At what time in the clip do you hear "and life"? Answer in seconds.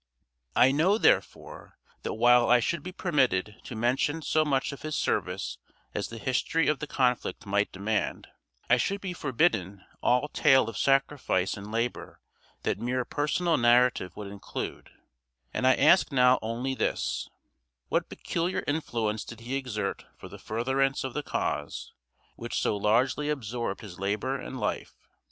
24.39-24.95